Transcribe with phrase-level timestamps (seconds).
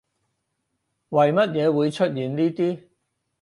[1.09, 2.79] 為乜嘢會出現呢啲